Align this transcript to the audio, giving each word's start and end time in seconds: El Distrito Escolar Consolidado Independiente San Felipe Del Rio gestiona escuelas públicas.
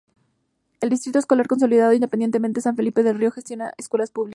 El 0.79 0.89
Distrito 0.89 1.19
Escolar 1.19 1.45
Consolidado 1.47 1.93
Independiente 1.93 2.39
San 2.59 2.75
Felipe 2.75 3.03
Del 3.03 3.19
Rio 3.19 3.29
gestiona 3.31 3.71
escuelas 3.77 4.09
públicas. 4.09 4.29